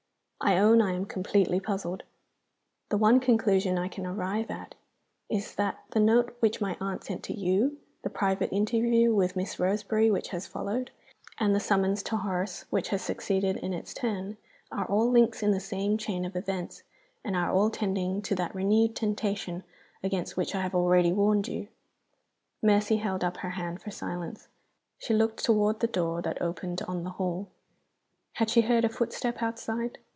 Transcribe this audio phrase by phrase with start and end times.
[0.43, 2.01] I own I am completely puzzled.
[2.89, 4.73] The one conclusion I can arrive at
[5.29, 9.59] is that the note which my aunt sent to you, the private interview with Miss
[9.59, 10.89] Roseberry which has followed,
[11.37, 14.37] and the summons to Horace which has succeeded in its turn,
[14.71, 16.81] are all links in the same chain of events,
[17.23, 19.63] and are all tending to that renewed temptation
[20.03, 21.67] against which I have already warned you."
[22.63, 24.47] Mercy held up her hand for silence.
[24.97, 27.49] She looked toward the door that opened on the hall;
[28.33, 29.99] had she heard a footstep outside?